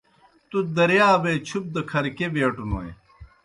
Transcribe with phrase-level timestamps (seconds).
[0.49, 2.91] تُوْ دریابے چُپ دہ کھر کیْہ بیٹوْنوئے؟